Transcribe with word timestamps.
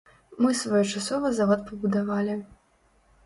Мы 0.43 0.53
своечасова 0.59 1.29
завод 1.39 1.61
пабудавалі. 1.67 2.35